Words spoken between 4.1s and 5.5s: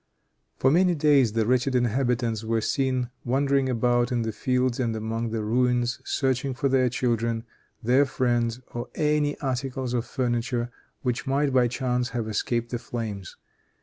in the fields and among the